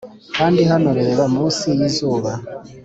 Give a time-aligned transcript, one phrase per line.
[0.35, 2.31] kandi hano reba munsi yizuba